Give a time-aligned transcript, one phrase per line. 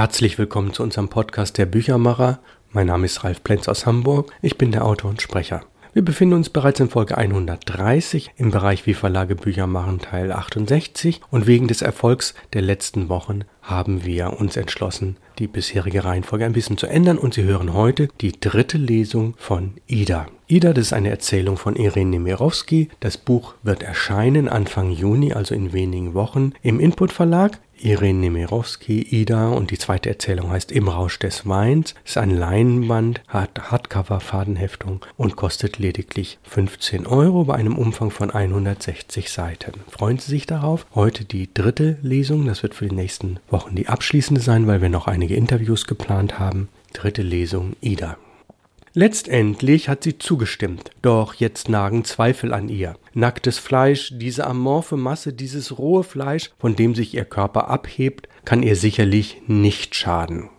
[0.00, 2.38] Herzlich willkommen zu unserem Podcast Der Büchermacher.
[2.72, 4.32] Mein Name ist Ralf Plenz aus Hamburg.
[4.40, 5.60] Ich bin der Autor und Sprecher.
[5.92, 11.20] Wir befinden uns bereits in Folge 130 im Bereich Wie Verlage Bücher machen Teil 68
[11.30, 16.54] und wegen des Erfolgs der letzten Wochen haben wir uns entschlossen, die bisherige Reihenfolge ein
[16.54, 20.28] bisschen zu ändern und Sie hören heute die dritte Lesung von Ida.
[20.46, 22.88] Ida, das ist eine Erzählung von Irene Nemirovsky.
[23.00, 27.58] Das Buch wird erscheinen Anfang Juni, also in wenigen Wochen, im Input Verlag.
[27.82, 33.22] Irene Nemirovsky, Ida und die zweite Erzählung heißt Im Rausch des Weins, ist ein Leinenband,
[33.28, 39.80] hat Hardcover-Fadenheftung und kostet lediglich 15 Euro bei einem Umfang von 160 Seiten.
[39.90, 40.86] Freuen Sie sich darauf?
[40.94, 44.88] Heute die dritte Lesung, das wird für die nächsten Wochen die abschließende sein, weil wir
[44.88, 46.68] noch einige Interviews geplant haben.
[46.92, 48.16] Dritte Lesung, Ida.
[48.92, 52.96] Letztendlich hat sie zugestimmt, doch jetzt nagen Zweifel an ihr.
[53.14, 58.64] Nacktes Fleisch, diese amorphe Masse, dieses rohe Fleisch, von dem sich ihr Körper abhebt, kann
[58.64, 60.50] ihr sicherlich nicht schaden.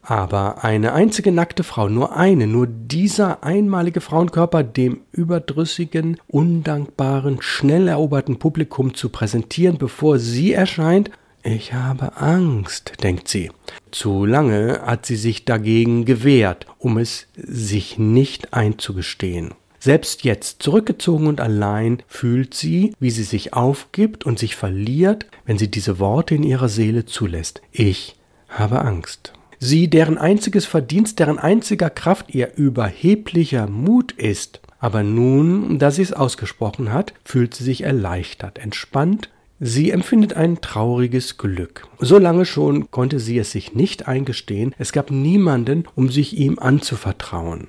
[0.00, 7.88] Aber eine einzige nackte Frau, nur eine, nur dieser einmalige Frauenkörper dem überdrüssigen, undankbaren, schnell
[7.88, 11.10] eroberten Publikum zu präsentieren, bevor sie erscheint,
[11.44, 13.50] ich habe Angst, denkt sie.
[13.90, 19.52] Zu lange hat sie sich dagegen gewehrt, um es sich nicht einzugestehen.
[19.78, 25.58] Selbst jetzt, zurückgezogen und allein, fühlt sie, wie sie sich aufgibt und sich verliert, wenn
[25.58, 27.60] sie diese Worte in ihrer Seele zulässt.
[27.70, 28.16] Ich
[28.48, 29.34] habe Angst.
[29.58, 36.02] Sie, deren einziges Verdienst, deren einziger Kraft ihr überheblicher Mut ist, aber nun, da sie
[36.02, 39.28] es ausgesprochen hat, fühlt sie sich erleichtert, entspannt
[39.66, 41.86] Sie empfindet ein trauriges Glück.
[41.98, 46.58] So lange schon konnte sie es sich nicht eingestehen, es gab niemanden, um sich ihm
[46.58, 47.68] anzuvertrauen.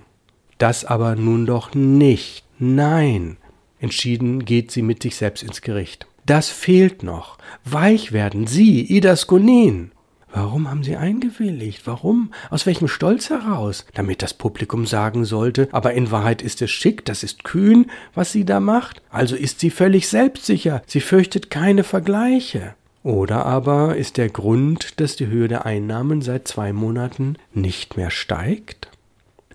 [0.57, 2.43] Das aber nun doch nicht.
[2.59, 3.37] Nein.
[3.79, 6.05] Entschieden geht sie mit sich selbst ins Gericht.
[6.25, 7.37] Das fehlt noch.
[7.63, 9.91] Weich werden, Sie, Ida Skonin.
[10.35, 11.87] Warum haben Sie eingewilligt?
[11.87, 12.31] Warum?
[12.49, 13.85] Aus welchem Stolz heraus?
[13.93, 18.33] Damit das Publikum sagen sollte, aber in Wahrheit ist es schick, das ist kühn, was
[18.33, 19.01] sie da macht.
[19.09, 22.75] Also ist sie völlig selbstsicher, sie fürchtet keine Vergleiche.
[23.01, 28.11] Oder aber ist der Grund, dass die Höhe der Einnahmen seit zwei Monaten nicht mehr
[28.11, 28.89] steigt?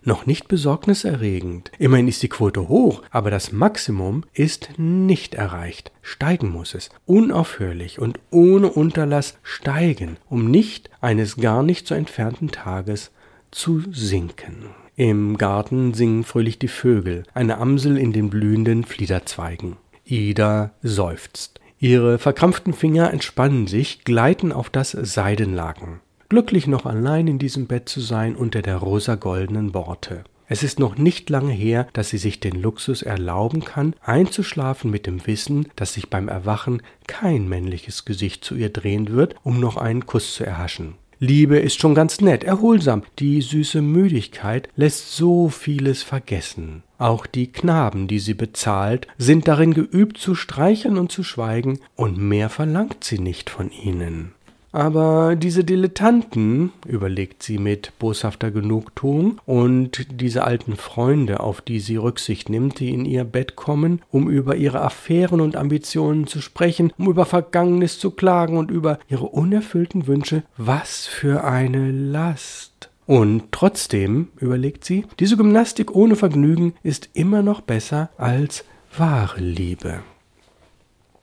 [0.03, 1.71] Noch nicht besorgniserregend.
[1.79, 5.93] Immerhin ist die Quote hoch, aber das Maximum ist nicht erreicht.
[6.03, 12.51] Steigen muss es, unaufhörlich und ohne Unterlass steigen, um nicht eines gar nicht so entfernten
[12.51, 13.11] Tages
[13.51, 14.67] zu sinken.
[14.97, 19.77] Im Garten singen fröhlich die Vögel, eine Amsel in den blühenden Fliederzweigen.
[20.05, 21.61] Ida seufzt.
[21.79, 27.89] Ihre verkrampften Finger entspannen sich, gleiten auf das Seidenlaken glücklich noch allein in diesem Bett
[27.89, 30.25] zu sein unter der rosa-goldenen Borte.
[30.47, 35.07] Es ist noch nicht lange her, dass sie sich den Luxus erlauben kann, einzuschlafen mit
[35.07, 39.77] dem Wissen, dass sich beim Erwachen kein männliches Gesicht zu ihr drehen wird, um noch
[39.77, 40.95] einen Kuss zu erhaschen.
[41.23, 43.03] Liebe ist schon ganz nett, erholsam.
[43.19, 46.83] Die süße Müdigkeit lässt so vieles vergessen.
[46.97, 52.17] Auch die Knaben, die sie bezahlt, sind darin geübt zu streicheln und zu schweigen, und
[52.17, 54.33] mehr verlangt sie nicht von ihnen.
[54.73, 61.97] Aber diese Dilettanten, überlegt sie mit boshafter Genugtuung, und diese alten Freunde, auf die sie
[61.97, 66.93] Rücksicht nimmt, die in ihr Bett kommen, um über ihre Affären und Ambitionen zu sprechen,
[66.99, 72.91] um über Vergangenes zu klagen und über ihre unerfüllten Wünsche, was für eine Last.
[73.07, 78.65] Und trotzdem, überlegt sie, diese Gymnastik ohne Vergnügen ist immer noch besser als
[78.97, 80.01] wahre Liebe.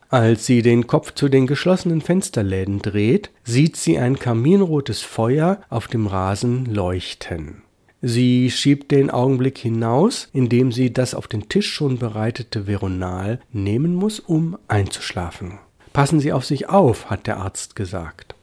[0.09, 5.87] Als sie den Kopf zu den geschlossenen Fensterläden dreht, sieht sie ein kaminrotes Feuer auf
[5.87, 7.63] dem Rasen leuchten.
[8.01, 13.95] Sie schiebt den Augenblick hinaus, indem sie das auf den Tisch schon bereitete Veronal nehmen
[13.95, 15.59] muss, um einzuschlafen.
[15.91, 18.36] Passen Sie auf sich auf, hat der Arzt gesagt.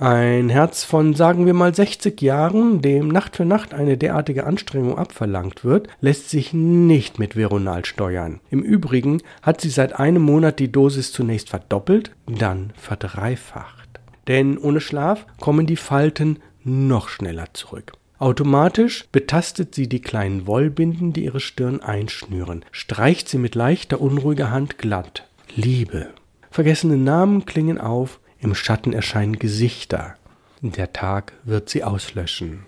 [0.00, 4.96] Ein Herz von, sagen wir mal, 60 Jahren, dem Nacht für Nacht eine derartige Anstrengung
[4.96, 8.40] abverlangt wird, lässt sich nicht mit Veronal steuern.
[8.48, 14.00] Im Übrigen hat sie seit einem Monat die Dosis zunächst verdoppelt, dann verdreifacht.
[14.26, 17.92] Denn ohne Schlaf kommen die Falten noch schneller zurück.
[18.18, 24.50] Automatisch betastet sie die kleinen Wollbinden, die ihre Stirn einschnüren, streicht sie mit leichter, unruhiger
[24.50, 25.28] Hand glatt.
[25.54, 26.08] Liebe.
[26.50, 30.14] Vergessene Namen klingen auf, im Schatten erscheinen Gesichter.
[30.62, 32.64] Der Tag wird sie auslöschen.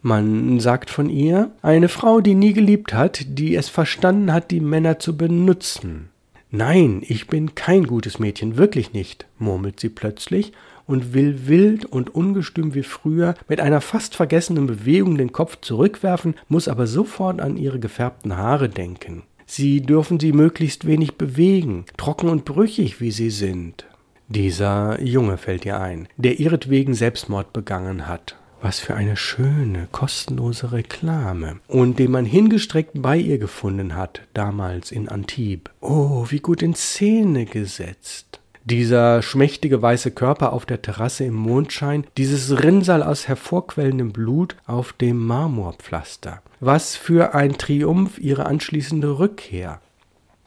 [0.00, 4.60] Man sagt von ihr, eine Frau, die nie geliebt hat, die es verstanden hat, die
[4.60, 6.10] Männer zu benutzen.
[6.50, 10.52] Nein, ich bin kein gutes Mädchen, wirklich nicht, murmelt sie plötzlich
[10.86, 16.34] und will wild und ungestüm wie früher mit einer fast vergessenen Bewegung den Kopf zurückwerfen,
[16.48, 19.24] muss aber sofort an ihre gefärbten Haare denken.
[19.44, 23.86] Sie dürfen sie möglichst wenig bewegen, trocken und brüchig wie sie sind.
[24.28, 28.36] Dieser Junge fällt ihr ein, der ihretwegen Selbstmord begangen hat.
[28.60, 31.60] Was für eine schöne, kostenlose Reklame.
[31.66, 35.72] Und den man hingestreckt bei ihr gefunden hat, damals in Antibes.
[35.80, 38.40] Oh, wie gut in Szene gesetzt.
[38.64, 44.92] Dieser schmächtige weiße Körper auf der Terrasse im Mondschein, dieses Rinnsal aus hervorquellendem Blut auf
[44.92, 46.42] dem Marmorpflaster.
[46.60, 49.80] Was für ein Triumph ihre anschließende Rückkehr.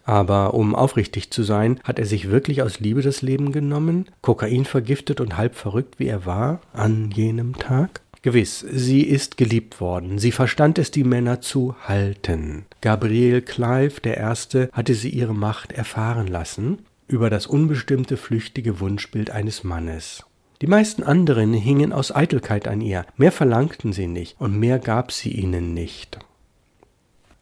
[0.03, 4.65] Aber um aufrichtig zu sein, hat er sich wirklich aus Liebe das Leben genommen, Kokain
[4.65, 8.01] vergiftet und halb verrückt, wie er war, an jenem Tag?
[8.24, 12.65] Gewiss, sie ist geliebt worden, sie verstand es, die Männer zu halten.
[12.81, 19.31] Gabriel Clive, der Erste, hatte sie ihre Macht erfahren lassen, über das unbestimmte flüchtige Wunschbild
[19.31, 20.24] eines Mannes.
[20.62, 25.12] Die meisten anderen hingen aus Eitelkeit an ihr, mehr verlangten sie nicht und mehr gab
[25.12, 26.19] sie ihnen nicht.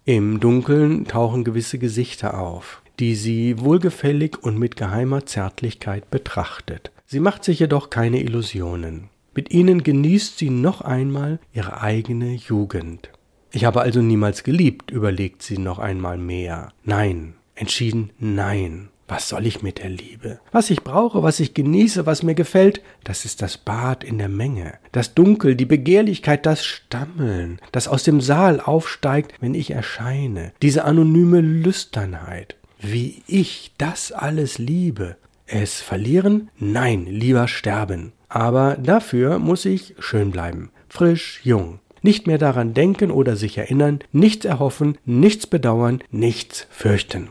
[0.10, 6.92] Im Dunkeln tauchen gewisse Gesichter auf, die sie wohlgefällig und mit geheimer Zärtlichkeit betrachtet.
[7.06, 9.10] Sie macht sich jedoch keine Illusionen.
[9.36, 13.12] Mit ihnen genießt sie noch einmal ihre eigene Jugend.
[13.52, 16.74] Ich habe also niemals geliebt, überlegt sie noch einmal mehr.
[16.84, 18.90] Nein, entschieden nein.
[19.10, 20.40] Was soll ich mit der Liebe?
[20.52, 24.30] Was ich brauche, was ich genieße, was mir gefällt, das ist das Bad in der
[24.30, 24.76] Menge.
[24.92, 30.54] Das Dunkel, die Begehrlichkeit, das Stammeln, das aus dem Saal aufsteigt, wenn ich erscheine.
[30.62, 32.56] Diese anonyme Lüsternheit.
[32.80, 35.18] Wie ich das alles liebe.
[35.48, 36.52] Es verlieren?
[36.60, 38.14] Nein, lieber sterben.
[38.30, 40.70] Aber dafür muss ich schön bleiben.
[40.88, 41.80] Frisch, jung.
[42.04, 47.30] Nicht mehr daran denken oder sich erinnern, nichts erhoffen, nichts bedauern, nichts fürchten.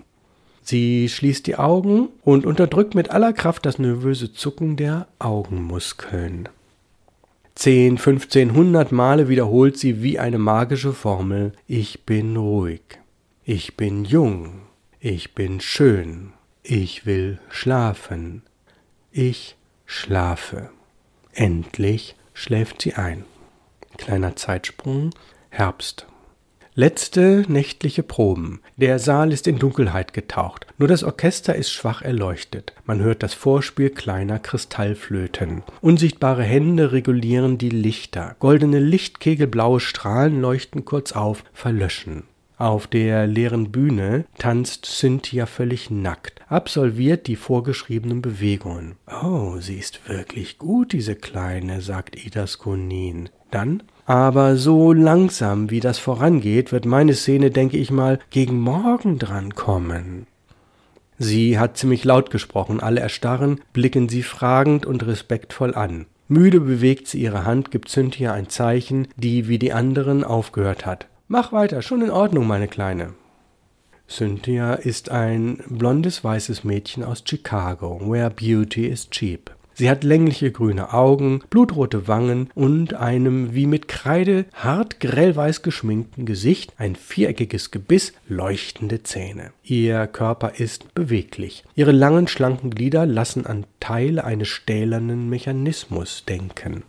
[0.70, 6.46] Sie schließt die Augen und unterdrückt mit aller Kraft das nervöse Zucken der Augenmuskeln.
[7.54, 12.82] Zehn, fünfzehn, hundert Male wiederholt sie wie eine magische Formel Ich bin ruhig.
[13.44, 14.60] Ich bin jung.
[15.00, 16.34] Ich bin schön.
[16.62, 18.42] Ich will schlafen.
[19.10, 19.56] Ich
[19.86, 20.68] schlafe.
[21.32, 23.24] Endlich schläft sie ein.
[23.96, 25.14] Kleiner Zeitsprung.
[25.48, 26.06] Herbst.
[26.78, 28.60] Letzte nächtliche Proben.
[28.76, 30.64] Der Saal ist in Dunkelheit getaucht.
[30.78, 32.72] Nur das Orchester ist schwach erleuchtet.
[32.84, 35.64] Man hört das Vorspiel kleiner Kristallflöten.
[35.80, 38.36] Unsichtbare Hände regulieren die Lichter.
[38.38, 42.22] Goldene Lichtkegelblaue Strahlen leuchten kurz auf, verlöschen.
[42.58, 48.94] Auf der leeren Bühne tanzt Cynthia völlig nackt, absolviert die vorgeschriebenen Bewegungen.
[49.24, 53.30] Oh, sie ist wirklich gut, diese Kleine, sagt Ida Skonin.
[53.50, 59.18] Dann aber so langsam, wie das vorangeht, wird meine Szene, denke ich mal, gegen morgen
[59.18, 60.26] drankommen.
[61.18, 66.06] Sie hat ziemlich laut gesprochen, alle erstarren, blicken sie fragend und respektvoll an.
[66.26, 71.06] Müde bewegt sie ihre Hand, gibt Cynthia ein Zeichen, die wie die anderen aufgehört hat.
[71.26, 73.12] Mach weiter, schon in Ordnung, meine Kleine.
[74.08, 79.50] Cynthia ist ein blondes weißes Mädchen aus Chicago, where beauty is cheap.
[79.78, 86.26] Sie hat längliche grüne Augen, blutrote Wangen und einem wie mit Kreide hart grellweiß geschminkten
[86.26, 89.52] Gesicht, ein viereckiges Gebiss, leuchtende Zähne.
[89.62, 91.62] Ihr Körper ist beweglich.
[91.76, 96.82] Ihre langen, schlanken Glieder lassen an Teile eines stählernen Mechanismus denken.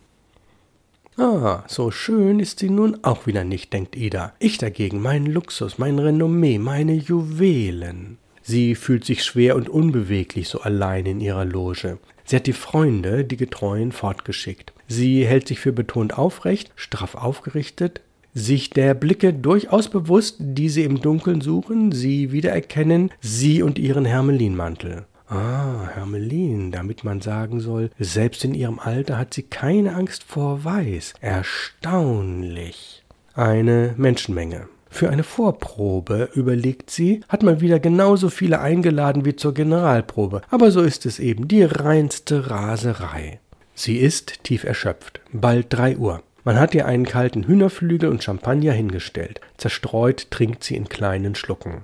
[1.16, 4.32] Ah, so schön ist sie nun auch wieder nicht, denkt Ida.
[4.40, 8.18] Ich dagegen, mein Luxus, mein Renommee, meine Juwelen.
[8.42, 11.98] Sie fühlt sich schwer und unbeweglich so allein in ihrer Loge.
[12.30, 14.72] Sie hat die Freunde, die Getreuen, fortgeschickt.
[14.86, 18.02] Sie hält sich für betont aufrecht, straff aufgerichtet,
[18.34, 24.04] sich der Blicke durchaus bewusst, die sie im Dunkeln suchen, sie wiedererkennen, sie und ihren
[24.04, 25.06] Hermelinmantel.
[25.28, 30.62] Ah, Hermelin, damit man sagen soll, selbst in ihrem Alter hat sie keine Angst vor
[30.62, 31.14] Weiß.
[31.20, 33.02] Erstaunlich.
[33.34, 34.68] Eine Menschenmenge.
[34.92, 40.70] Für eine Vorprobe, überlegt sie, hat man wieder genauso viele eingeladen wie zur Generalprobe, aber
[40.72, 43.38] so ist es eben, die reinste Raserei.
[43.74, 45.20] Sie ist tief erschöpft.
[45.32, 46.22] Bald drei Uhr.
[46.44, 49.40] Man hat ihr einen kalten Hühnerflügel und Champagner hingestellt.
[49.56, 51.82] Zerstreut trinkt sie in kleinen Schlucken.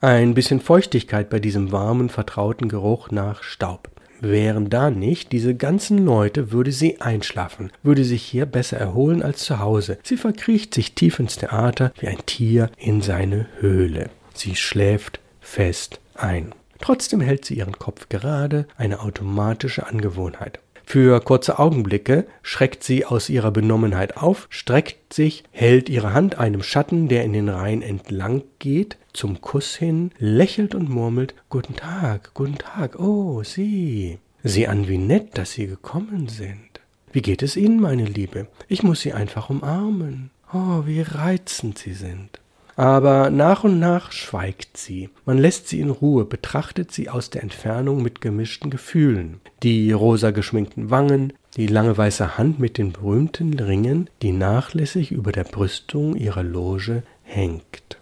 [0.00, 3.88] Ein bisschen Feuchtigkeit bei diesem warmen, vertrauten Geruch nach Staub.
[4.20, 9.44] Wären da nicht diese ganzen Leute, würde sie einschlafen, würde sich hier besser erholen als
[9.44, 9.98] zu Hause.
[10.02, 14.10] Sie verkriecht sich tief ins Theater wie ein Tier in seine Höhle.
[14.34, 16.54] Sie schläft fest ein.
[16.80, 20.60] Trotzdem hält sie ihren Kopf gerade, eine automatische Angewohnheit.
[20.90, 26.62] Für kurze Augenblicke schreckt sie aus ihrer Benommenheit auf, streckt sich, hält ihre Hand einem
[26.62, 32.30] Schatten, der in den Reihen entlang geht, zum Kuss hin, lächelt und murmelt Guten Tag,
[32.32, 34.16] guten Tag, oh, Sie.
[34.42, 36.80] Sieh an, wie nett, dass Sie gekommen sind.
[37.12, 38.46] Wie geht es Ihnen, meine Liebe?
[38.66, 40.30] Ich muss Sie einfach umarmen.
[40.54, 42.40] Oh, wie reizend Sie sind.
[42.78, 45.10] Aber nach und nach schweigt sie.
[45.24, 49.40] Man lässt sie in Ruhe, betrachtet sie aus der Entfernung mit gemischten Gefühlen.
[49.64, 55.32] Die rosa geschminkten Wangen, die lange weiße Hand mit den berühmten Ringen, die nachlässig über
[55.32, 57.98] der Brüstung ihrer Loge hängt.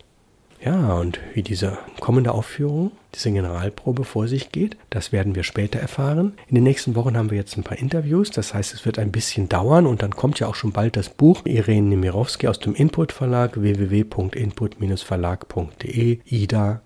[0.66, 5.78] Ja, und wie diese kommende Aufführung, diese Generalprobe vor sich geht, das werden wir später
[5.78, 6.32] erfahren.
[6.48, 9.12] In den nächsten Wochen haben wir jetzt ein paar Interviews, das heißt, es wird ein
[9.12, 12.74] bisschen dauern und dann kommt ja auch schon bald das Buch Irene Nemirovsky aus dem
[12.74, 16.82] Input Verlag www.input-verlag.de Ida,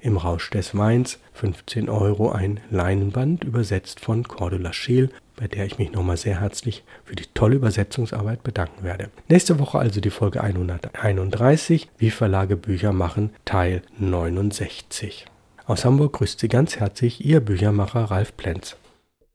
[0.00, 5.78] im Rausch des Weins 15 Euro ein Leinenband übersetzt von Cordula Scheel bei der ich
[5.78, 9.10] mich nochmal sehr herzlich für die tolle Übersetzungsarbeit bedanken werde.
[9.28, 15.26] Nächste Woche also die Folge 131, wie Verlage Bücher machen, Teil 69.
[15.66, 18.76] Aus Hamburg grüßt Sie ganz herzlich Ihr Büchermacher Ralf Plenz.